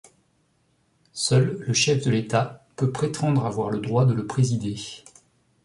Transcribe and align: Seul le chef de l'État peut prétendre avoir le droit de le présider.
Seul 1.13 1.57
le 1.67 1.73
chef 1.75 2.03
de 2.03 2.09
l'État 2.09 2.65
peut 2.75 2.91
prétendre 2.91 3.45
avoir 3.45 3.69
le 3.69 3.77
droit 3.79 4.05
de 4.07 4.13
le 4.15 4.25
présider. 4.25 4.77